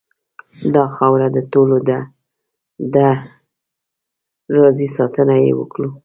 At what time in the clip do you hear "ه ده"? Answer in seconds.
1.99-3.09